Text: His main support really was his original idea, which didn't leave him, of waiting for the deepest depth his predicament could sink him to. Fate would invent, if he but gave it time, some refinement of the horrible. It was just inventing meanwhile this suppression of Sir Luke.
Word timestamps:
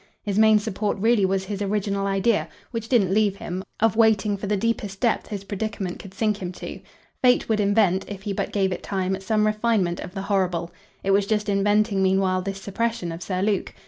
His 0.23 0.39
main 0.39 0.57
support 0.57 0.97
really 0.97 1.25
was 1.27 1.43
his 1.45 1.61
original 1.61 2.07
idea, 2.07 2.49
which 2.71 2.89
didn't 2.89 3.13
leave 3.13 3.35
him, 3.35 3.63
of 3.79 3.95
waiting 3.95 4.35
for 4.35 4.47
the 4.47 4.57
deepest 4.57 4.99
depth 4.99 5.27
his 5.27 5.43
predicament 5.43 5.99
could 5.99 6.15
sink 6.15 6.37
him 6.41 6.51
to. 6.53 6.79
Fate 7.21 7.47
would 7.47 7.59
invent, 7.59 8.05
if 8.07 8.23
he 8.23 8.33
but 8.33 8.51
gave 8.51 8.71
it 8.71 8.81
time, 8.81 9.15
some 9.21 9.45
refinement 9.45 9.99
of 9.99 10.15
the 10.15 10.23
horrible. 10.23 10.71
It 11.03 11.11
was 11.11 11.27
just 11.27 11.49
inventing 11.49 12.01
meanwhile 12.01 12.41
this 12.41 12.59
suppression 12.59 13.11
of 13.11 13.21
Sir 13.21 13.43
Luke. 13.43 13.75